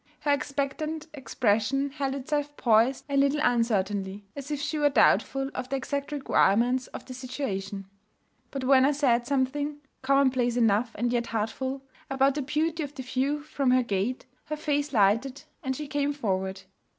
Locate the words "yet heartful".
11.13-11.83